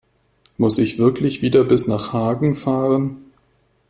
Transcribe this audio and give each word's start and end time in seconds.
Muss 0.57 0.79
ich 0.79 0.97
wirklich 0.97 1.43
wieder 1.43 1.63
bis 1.63 1.85
nach 1.85 2.11
Hagen 2.11 2.55
fahren? 2.55 3.17